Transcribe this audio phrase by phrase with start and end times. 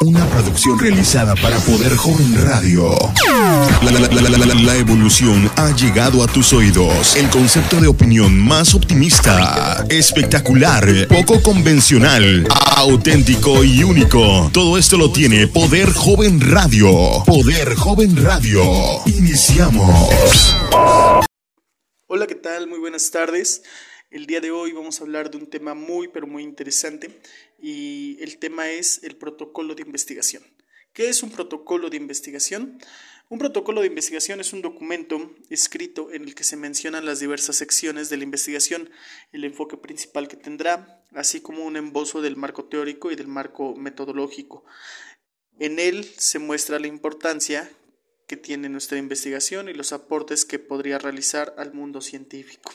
[0.00, 2.92] Una producción realizada para Poder Joven Radio.
[3.82, 7.16] La, evolución ha llegado a tus oídos.
[7.16, 14.48] El concepto de opinión más optimista, espectacular, poco convencional, auténtico y único.
[14.52, 17.24] Todo esto lo tiene Poder Joven Radio.
[17.26, 18.62] Poder Joven Radio.
[19.06, 20.54] Iniciamos.
[22.06, 22.68] Hola, ¿qué tal?
[22.68, 23.62] Muy buenas tardes.
[24.10, 27.20] El día de hoy vamos a hablar de un tema muy, pero muy interesante
[27.60, 30.42] y el tema es el protocolo de investigación.
[30.94, 32.78] ¿Qué es un protocolo de investigación?
[33.28, 37.56] Un protocolo de investigación es un documento escrito en el que se mencionan las diversas
[37.56, 38.88] secciones de la investigación,
[39.32, 43.76] el enfoque principal que tendrá, así como un embozo del marco teórico y del marco
[43.76, 44.64] metodológico.
[45.58, 47.70] En él se muestra la importancia
[48.26, 52.72] que tiene nuestra investigación y los aportes que podría realizar al mundo científico.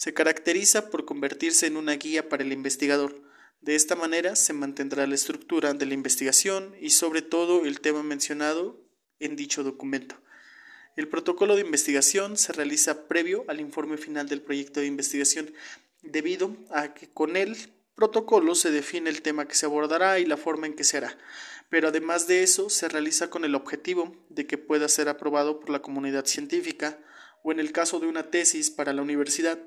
[0.00, 3.20] Se caracteriza por convertirse en una guía para el investigador.
[3.60, 8.02] De esta manera se mantendrá la estructura de la investigación y sobre todo el tema
[8.02, 8.80] mencionado
[9.18, 10.14] en dicho documento.
[10.96, 15.52] El protocolo de investigación se realiza previo al informe final del proyecto de investigación,
[16.00, 17.54] debido a que con el
[17.94, 21.18] protocolo se define el tema que se abordará y la forma en que se hará,
[21.68, 25.68] pero además de eso se realiza con el objetivo de que pueda ser aprobado por
[25.68, 26.98] la comunidad científica
[27.42, 29.58] o en el caso de una tesis para la universidad.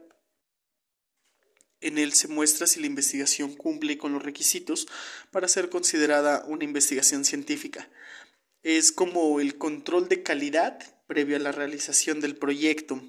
[1.84, 4.88] En él se muestra si la investigación cumple con los requisitos
[5.32, 7.90] para ser considerada una investigación científica.
[8.62, 13.04] Es como el control de calidad previo a la realización del proyecto.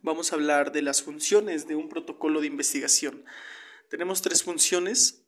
[0.00, 3.22] Vamos a hablar de las funciones de un protocolo de investigación.
[3.90, 5.26] Tenemos tres funciones,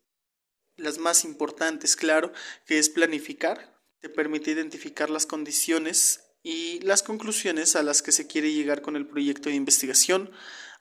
[0.77, 2.33] las más importantes, claro,
[2.65, 8.25] que es planificar, te permite identificar las condiciones y las conclusiones a las que se
[8.25, 10.31] quiere llegar con el proyecto de investigación,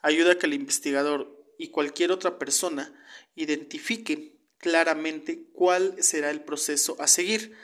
[0.01, 2.91] ayuda a que el investigador y cualquier otra persona
[3.35, 7.55] identifique claramente cuál será el proceso a seguir.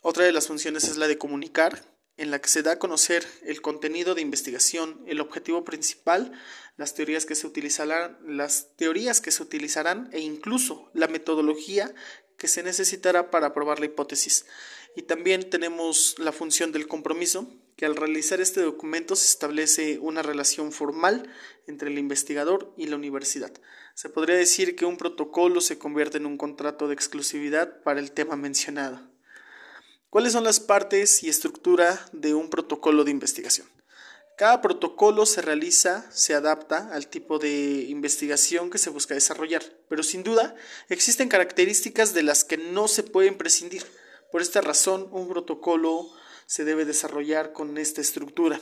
[0.00, 1.84] Otra de las funciones es la de comunicar,
[2.16, 6.32] en la que se da a conocer el contenido de investigación, el objetivo principal,
[6.76, 11.94] las teorías que se utilizarán, las teorías que se utilizarán e incluso la metodología
[12.42, 14.46] que se necesitará para probar la hipótesis.
[14.96, 20.22] Y también tenemos la función del compromiso, que al realizar este documento se establece una
[20.22, 21.32] relación formal
[21.68, 23.52] entre el investigador y la universidad.
[23.94, 28.10] Se podría decir que un protocolo se convierte en un contrato de exclusividad para el
[28.10, 29.08] tema mencionado.
[30.10, 33.68] ¿Cuáles son las partes y estructura de un protocolo de investigación?
[34.42, 40.02] Cada protocolo se realiza, se adapta al tipo de investigación que se busca desarrollar, pero
[40.02, 40.56] sin duda
[40.88, 43.84] existen características de las que no se pueden prescindir.
[44.32, 46.08] Por esta razón, un protocolo
[46.46, 48.60] se debe desarrollar con esta estructura.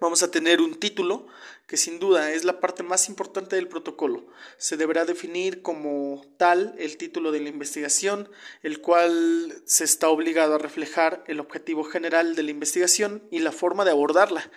[0.00, 1.26] Vamos a tener un título
[1.66, 4.24] que sin duda es la parte más importante del protocolo.
[4.58, 8.28] Se deberá definir como tal el título de la investigación,
[8.62, 13.52] el cual se está obligado a reflejar el objetivo general de la investigación y la
[13.52, 14.50] forma de abordarla.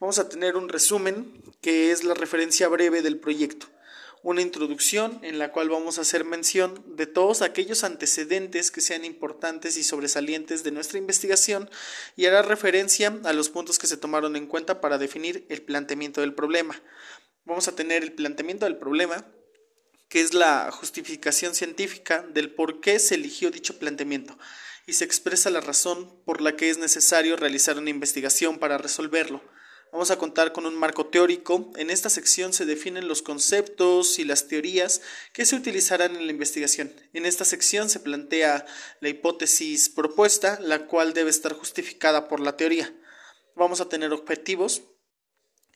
[0.00, 3.68] Vamos a tener un resumen que es la referencia breve del proyecto
[4.26, 9.04] una introducción en la cual vamos a hacer mención de todos aquellos antecedentes que sean
[9.04, 11.70] importantes y sobresalientes de nuestra investigación
[12.16, 16.22] y hará referencia a los puntos que se tomaron en cuenta para definir el planteamiento
[16.22, 16.82] del problema.
[17.44, 19.24] Vamos a tener el planteamiento del problema,
[20.08, 24.36] que es la justificación científica del por qué se eligió dicho planteamiento
[24.88, 29.40] y se expresa la razón por la que es necesario realizar una investigación para resolverlo.
[29.96, 31.72] Vamos a contar con un marco teórico.
[31.76, 35.00] En esta sección se definen los conceptos y las teorías
[35.32, 36.92] que se utilizarán en la investigación.
[37.14, 38.66] En esta sección se plantea
[39.00, 42.94] la hipótesis propuesta, la cual debe estar justificada por la teoría.
[43.54, 44.82] Vamos a tener objetivos.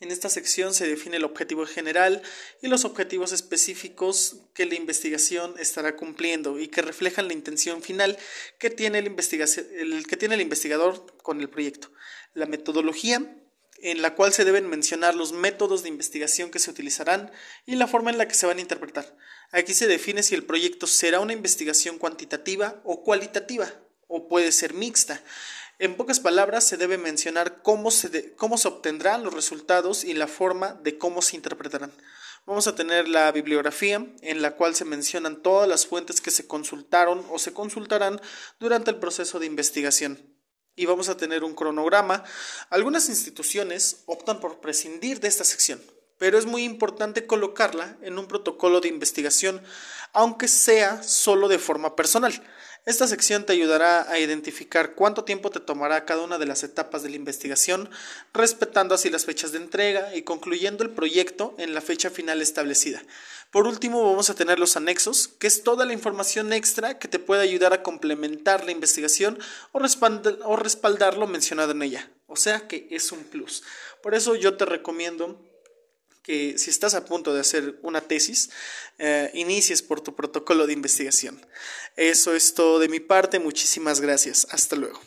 [0.00, 2.20] En esta sección se define el objetivo general
[2.60, 8.18] y los objetivos específicos que la investigación estará cumpliendo y que reflejan la intención final
[8.58, 11.90] que tiene el, el, que tiene el investigador con el proyecto.
[12.34, 13.34] La metodología
[13.82, 17.30] en la cual se deben mencionar los métodos de investigación que se utilizarán
[17.66, 19.16] y la forma en la que se van a interpretar.
[19.52, 23.72] Aquí se define si el proyecto será una investigación cuantitativa o cualitativa,
[24.06, 25.22] o puede ser mixta.
[25.78, 30.26] En pocas palabras, se debe mencionar cómo se, cómo se obtendrán los resultados y la
[30.26, 31.92] forma de cómo se interpretarán.
[32.46, 36.46] Vamos a tener la bibliografía en la cual se mencionan todas las fuentes que se
[36.46, 38.20] consultaron o se consultarán
[38.58, 40.39] durante el proceso de investigación
[40.80, 42.24] y vamos a tener un cronograma.
[42.70, 45.78] Algunas instituciones optan por prescindir de esta sección,
[46.16, 49.62] pero es muy importante colocarla en un protocolo de investigación,
[50.14, 52.32] aunque sea solo de forma personal.
[52.86, 57.02] Esta sección te ayudará a identificar cuánto tiempo te tomará cada una de las etapas
[57.02, 57.90] de la investigación,
[58.32, 63.02] respetando así las fechas de entrega y concluyendo el proyecto en la fecha final establecida.
[63.50, 67.18] Por último, vamos a tener los anexos, que es toda la información extra que te
[67.18, 69.38] puede ayudar a complementar la investigación
[69.72, 72.10] o, respaldar, lo mencionado en ella.
[72.28, 73.64] O sea que es un plus.
[74.02, 75.49] Por eso yo te recomiendo
[76.22, 78.50] que si estás a punto de hacer una tesis,
[78.98, 81.44] eh, inicies por tu protocolo de investigación.
[81.96, 83.38] Eso es todo de mi parte.
[83.38, 84.46] Muchísimas gracias.
[84.50, 85.00] Hasta luego.